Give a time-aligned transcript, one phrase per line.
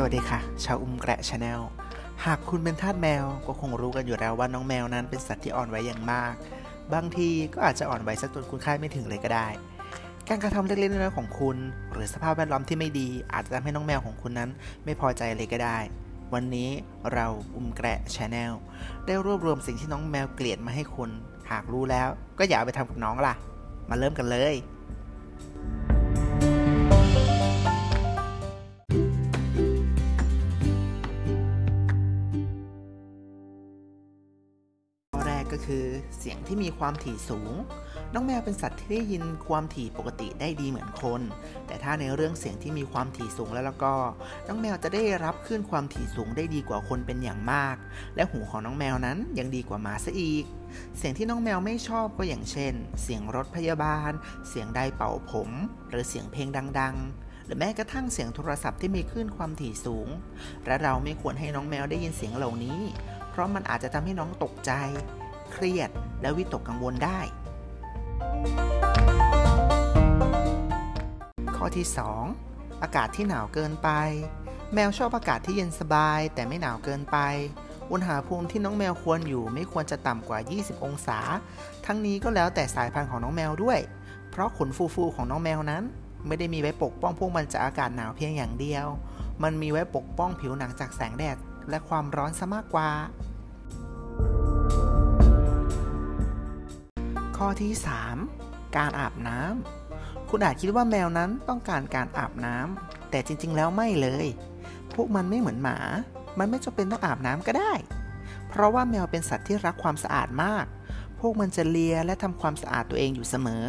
[0.00, 1.60] สวัสดีค่ะ ชาวอุ้มแกระ channel
[2.24, 6.34] หากคุณเป็นทาสแมวก็คงรู้กันอยู่แล้วว่าน้องแมวนั้นเป็นสัตว์ที่อ่อนไหวอย่างมาก
[6.94, 9.48] บางทีก็อาจจะอ่อนไหวซะจนคุณคาดไม่ถึงเลยก็ได้
[10.28, 11.56] การกระทำเล็กๆน้อยๆของคุณ
[11.92, 14.50] หรือสภาพแวดล้อมที่ไม่ดี อาจจะทำให้น้องแมวของคุณนั้น
[14.84, 15.78] ไม่พอใจเลยก็ได้
[16.34, 16.70] วันนี้
[17.12, 18.52] เราอุ้มแกระ channel
[19.06, 21.10] ได้รวบรวมสิ่งที่น้องแมวเกลียดมาให้คุณ
[21.50, 23.34] หากรู้แล้วก็อย่าเอาไปทำกับน้องล่ะ
[23.90, 24.54] มาเริ่มกันเลย
[35.52, 35.84] ก็คือ
[36.18, 37.52] เสียงที่มีความถี่สูง
[38.14, 41.20] น้องแมวเป็นสัตว์ที่ได้ยินความถี่ปกติได้ดีเหมือนคน
[41.66, 43.94] แต่ถ้าในเรื่องเสียงที่มีความถี่สูงแล้วแล้วก็
[44.48, 47.76] น้องแมวจะได้รับคลื่นความถี่สูงได้ดีกว่าคนเป็นอย่างมาก
[48.16, 50.44] และหูของน้องแมวนั้นยังดีกว่าหมาซะอีก
[50.98, 54.12] เสียงที่น้องแมวไม่ชอบก็อย่างเช่น เสียงรถพยาบาล
[54.48, 55.50] เสียงไดเป่าผม
[55.88, 56.48] หรือเสียงเพลง
[56.80, 60.08] ดัง ๆหรือแม้กระทั่งเสียงโทรศัพท์ที่มีคลื่นความถี่สูง
[60.66, 62.80] และเราไม่ควรให้น้องแมวได้ยินเสียงเหล่านี้
[63.30, 64.72] เพราะมันอาจจะทำให้น้องตกใจ
[65.52, 65.90] เครียด
[66.22, 67.20] และวิตกกังวลได้
[71.56, 71.86] ข้อที่
[72.34, 73.88] 2 อากาศที่หนาวเกินไป
[74.74, 77.18] แมวชอบอากาศที่เย็นสบาย แต่ไม่หนาวเกินไป
[77.90, 81.18] อุณหภูมิที่น้องแมวควรอยู่ไม่ควรจะต่ำกว่า 20 องศา
[81.86, 83.78] ทั้งนี้ก็แล้วแต่สายพันธุ์ของน้องแมวด้วย
[84.30, 85.82] เพราะขนฟูๆของน้องแมวนั้น
[86.26, 88.86] ไม่ได้มีไว้ปกป้องพวกมันจากอากาศหนาวเพียงอย่างเดียว
[89.42, 91.36] มันมีไว้ปกป้องผิวหนังจากแสงแดด
[91.70, 92.90] และความร้อนซะมากกว่า
[97.62, 97.72] ที่
[98.26, 104.26] 3 การอาบน้ำคุณอาจคิดว่าแมวนั้นต้องการการอาบน้ำแต่จริงๆ แล้วไม่เลย
[104.94, 105.78] พวกมันไม่เหมือนหมา
[106.38, 107.72] มันไม่จำเป็นต้องอาบน้ำก็ได้
[108.48, 110.66] เพราะว่าแมวเป็นสัตว์ที่รักความสะอาดมาก
[111.20, 113.66] พวกมันจะเลียและทำความสะอาดตัวเองอยู่เสมอ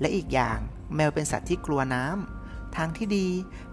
[0.00, 0.58] และอีกอย่าง
[0.96, 3.28] แมวเป็นสัตว์ที่กลัวน้ำทางที่ดี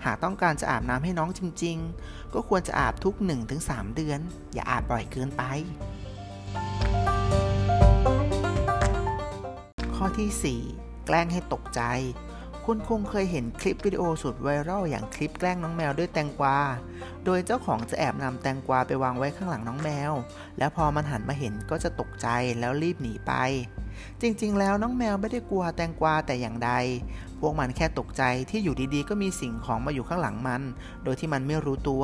[0.06, 3.16] หากต้องการจะอาบน้ำให้น้องจริง ๆ ก็ควรจะอาบทุก
[3.56, 4.20] 1-3 เดือน
[4.54, 5.44] อย่าอาบบ่อยเกินไป
[10.04, 11.82] ข้อที่ 4 แกล้งให้ตกใจ
[12.66, 16.58] คุณคงเคยเห็นคลิปวิดีโอสุดไวรัลอย่างคลิปแกล้งน้องแมวด้วยแตงกวา
[17.26, 20.12] โดยเจ้าของจะแอบนำแตงกวาไปวางไว้ข้างหลังน้องแมว
[20.58, 22.28] แล้วพอมันหันมาเห็นก็จะตกใจ
[22.60, 23.34] แล้วรีบหนีไป
[24.22, 26.72] จริงๆ แล้วน้องแมวไม่ได้กลัวแตงกวาแต่อย่างใด
[27.40, 30.62] พวกมันแค่ตกใจที่อยู่ดีๆ ก็มีสิ่งของมาอยู่ข้างหลังมัน
[31.04, 32.04] โดยที่มันไม่รู้ตัว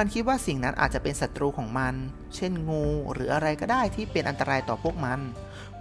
[0.00, 1.94] มันคิดว่าสิ่งนั้นอาจจะเป็นศัตรูของมัน
[2.36, 5.20] เช่นงูหรืออะไรก็ได้ที่เป็นอันตรายต่อพวกมัน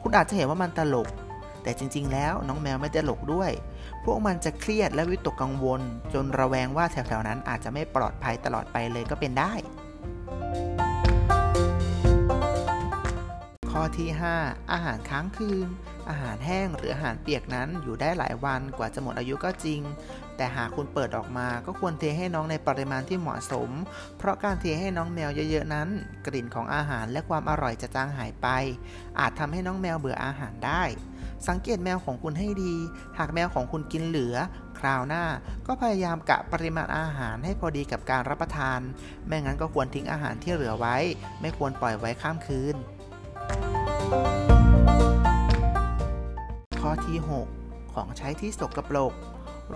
[0.02, 1.08] คุณอาจจะเห็นว่ามันตลก
[1.64, 3.52] แต่จริง ๆ แล้วน้องแมวไม่ตลกด้วย
[4.06, 5.82] พวกมันจะเครียดและวิตกกังวล
[6.14, 9.54] จนระแวงว่าแถวๆนั้นอาจจะไม่ปลอดภัยตลอดไปเลยก็เป็นได้
[13.72, 14.10] ข้อที่
[14.40, 15.68] 5 อาหารค้างคืน
[16.10, 19.82] อาหารแห้งหรืออาหารเปียกนั้นอยู่ได้หลายวันกว่าจะหมดอายุก็จริง
[20.38, 23.70] แต่หากคุณเปิดออกมาก็ควรเทให้น้องในปริมาณที่เหมาะสม
[24.18, 25.88] เพราะการเทให้น้องแมวเยอะๆนั้น
[26.26, 28.48] กลิ่นของอาหารและความอร่อยจะจางหายไป
[29.20, 30.84] อาจทำให้น้องแมวเบื่ออาหารได้
[31.48, 32.76] สังเกตแมวของคุณให้ดี
[33.18, 34.36] หากแมวของคุณกินเหลือ
[34.80, 35.24] คราวหน้า
[35.68, 38.80] ก็พยายามกะปริมาณอาหารให้พอดีกับการรับประทาน
[39.28, 40.96] ไม่งั้นก็ควรทิ้งอาหารที่เหลือไว้
[41.42, 42.76] ไม่ควรปล่อยไว้ข้ามคืน
[44.12, 44.45] ข้อ
[47.08, 47.18] ที่
[47.58, 49.14] 6 ของใช้ที่สกปรก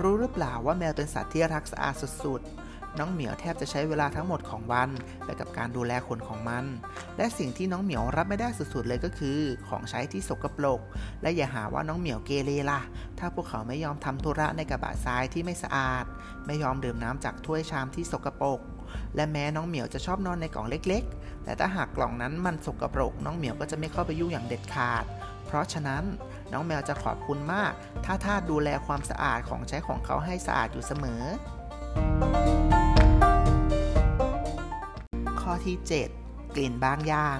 [0.01, 4.89] รู้หรือเปล่าว่าแมวเป็นสัตว์ที่รักสะอาดสุดๆ น้องเหมียวแทบจะใช้เวลาทั้งหมดของวัน
[5.25, 6.65] ไปกับการดูแลขนของมัน
[7.17, 9.37] และสิ่งที่น้องเหมียวรับไม่ได้สุดๆเลยก็คือ
[9.67, 10.81] ของใช้ที่สกปรก
[11.21, 12.81] และอย่าหาว่าน้องเหมียวเกเรล่ะ
[13.19, 16.05] ถ้าพวกเขาไม่ยอมทำธุระในกระบะทรายที่ไม่สะอาด
[16.45, 18.59] ไม่ยอมดื่มน้ำจากถ้วยชามที่สกปรก
[19.15, 25.05] และแม้น้องเหมียวจะชอบนอนในกล่องเล็กๆ แต่ถ้าหากกล่องนั้นมันสกปรก น้องเหมียวก็จะไม่เข้าไปยุ่งอย่างเด็ดขาด
[25.45, 26.03] เพราะฉะนั้น
[26.53, 27.71] น้องแมวจะขอบคุณมาก
[28.05, 31.23] ถ้าท่าดูแลความสะอาดของใช้ของเขาให้สะอาดอยู่เสมอ
[35.41, 35.77] ข้อที่
[36.17, 37.37] 7 กลิ่นบางอย่าง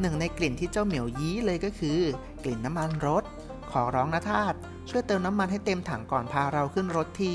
[0.00, 2.00] หนึ่งในกลิ่นที่เจ้าเหมียวยี้เลยก็คือ
[2.44, 3.24] กลิ่นน้ำมันรถ
[3.70, 4.54] ขอร้องนะทาส
[4.88, 7.34] ช่วยเติมน้ำมันให้เต็มถังก่อนพาเราขึ้นรถที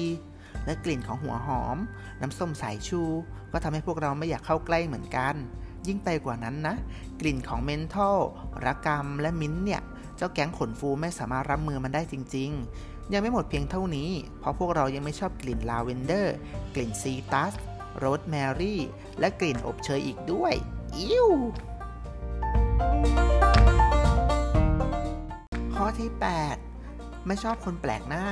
[0.66, 1.78] และกลิ่นของหัวหอม
[2.22, 3.02] น้ำส้มสายชู
[3.52, 5.36] ก็ทำให้พวกเราไม่อยากเข้าใกล้เหมือนกัน
[5.88, 6.76] ยิ่งไปกว่านั้นนะ
[7.20, 8.20] กลิ่นของเมนทอล
[8.66, 9.82] ระกำและมิ้นเนี่ย
[10.18, 12.52] เจ้าแก๊งขนฟูไม่สามารถรับมือมันได้จริง
[12.82, 16.36] ๆ ยังไม่หมดเพียงเท่านี้ เพราะพวกเรายังไม่ชอบกลิ่นลาเวนเดอร์
[16.76, 17.54] กลิ่นซีตัส
[17.98, 18.82] โรสแมรี่
[19.20, 20.54] และกลิ่นอบเชยอีกด้วย
[20.98, 21.30] อิ้ว
[25.76, 26.10] ข้อที่
[26.70, 28.26] 8 ไม่ชอบคนแปลกหน้า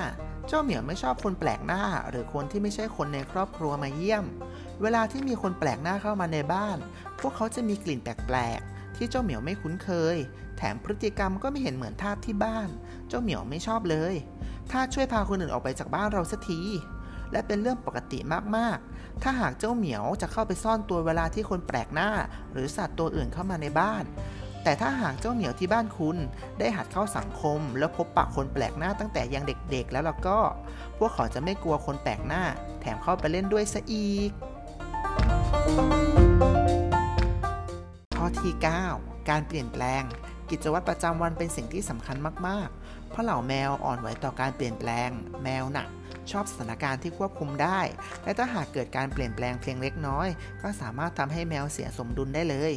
[0.47, 4.25] เจ้าเหมียวไม่ชอบคนแปลกหน้า หรือคนที่ไม่ใช่คนในครอบครัวมาเยี่ยม
[4.81, 6.77] เวลาที่มีคนแปลกหน้าเข้ามาในบ้าน
[7.19, 10.17] พวกเขาจะมีกลิ่นแปลกๆที่เจ้าเหมียวไม่คุ้นเคย
[10.63, 12.69] แถมพฤติกรรมก็ไม่เห็นเหมือนทาสที่บ้าน
[13.07, 14.13] เจ้าเหมียวไม่ชอบเลย
[14.71, 16.61] ทาสช่วยพาคนอื่นออกไปจากบ้านเราสักที
[17.31, 18.19] และเป็นเรื่องปกติ
[18.55, 22.09] มากๆ ถ้าหากเจ้าเหมียวจะเข้าไปซ่อนตัวเวลาที่คนแปลกหน้า
[22.51, 24.03] หรือสัตว์ตัวอื่นเข้ามาในบ้าน
[24.63, 26.17] แต่ถ้าหากเจ้าเหมียวที่บ้านคุณ
[26.59, 30.39] ได้หัดเข้าสังคม แล้วพบปะคนแปลกหน้าตั้งแต่ยังเด็กๆ แล้วล่ะก็
[30.97, 32.43] พวกเขาจะไม่กลัวคนแปลกหน้า
[32.81, 34.31] แถมเข้าไปเล่นด้วยซะอีก
[38.17, 38.53] ข้อที่
[38.91, 40.03] 9 การเปลี่ยนแปลง
[40.51, 42.17] กิจวัตรประจำวันเป็นสิ่งที่สำคัญ
[42.47, 45.09] มากๆ เพราะเหล่าแมวอ่อนไหวต่อการเปลี่ยนแปลง
[45.43, 45.87] แมวน่ะ
[46.31, 47.79] ชอบสถานการณ์ที่ควบคุมได้
[48.23, 50.27] และถ้าหากเกิดการเปลี่ยนแปลงเพียงเล็กน้อย
[50.61, 52.73] ก็สามารถทำให้แมวเสียสมดุลได้เลย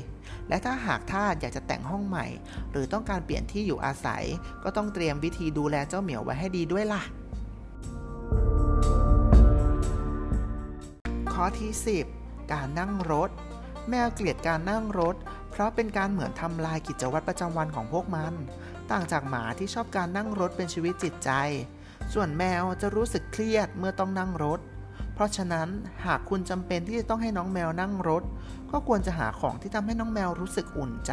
[0.48, 2.26] และถ้าหากท่านอยากจะแต่งห้องใหม่
[2.70, 4.24] หรือต้องการเปลี่ยนที่อยู่อาศัย
[4.64, 7.02] ก็ต้องเตรียมวิธีดูแลเจ้าเหมียวไว้ให้ดีด้วยล่ะ
[11.32, 11.72] ข้อที่
[12.12, 13.30] 10 การนั่งรถ
[13.90, 15.16] แมวเกลียดการนั่งรถ
[15.56, 18.34] เพราะเป็นการเหมือนทำลายกิจวัตรประจำวันของพวกมัน
[18.90, 21.30] ต่างจากหมาที่ชอบการนั่งรถเป็นชีวิตจิตใจ
[22.12, 24.60] ส่วนแมวจะรู้สึกเครียดเมื่อต้องนั่งรถ
[25.14, 25.68] เพราะฉะนั้น
[26.06, 28.22] หากคุณจำเป็นที่จะต้องให้น้องแมวนั่งรถ
[28.70, 31.12] ก็ควรจะหาของที่ทำให้น้องแมวรู้สึกอุ่นใจ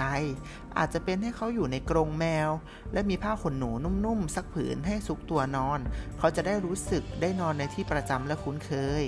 [0.77, 2.49] อาจจะเป็นให้เขาอยู่ในกรงแมว
[2.93, 3.71] และมีผ้าขนหนู
[4.05, 5.79] นุ่มๆสักผืนให้ซุกตัวนอน
[6.19, 8.71] เขาจะได้รู้สึกได้นอนในที่ประจำและคุ้นเค
[9.01, 9.03] ย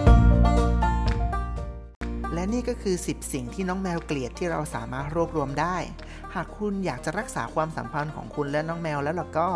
[0.00, 0.09] และ
[2.52, 5.76] นี่ก็คือ 10 สิ่งที่น้องแมวเกลียดที่เราสามารถรวบรวมได้
[6.34, 9.48] หากคุณอยากจะรักษาความสัมพันธ์ของคุณและน้องแมวแล้วล่ะก็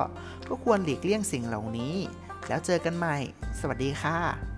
[0.49, 1.95] ก็ควรหลีกเลี่ยงสิ่งเหล่านี้
[2.49, 3.17] แล้วเจอกันใหม่
[3.61, 4.54] สวัสดีค่ะ